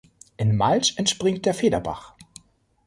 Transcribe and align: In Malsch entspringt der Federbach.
In 0.37 0.57
Malsch 0.57 0.97
entspringt 0.97 1.45
der 1.45 1.53
Federbach. 1.53 2.15